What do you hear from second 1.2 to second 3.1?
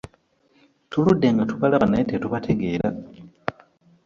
nga tubalaba naye nga tetubategeera.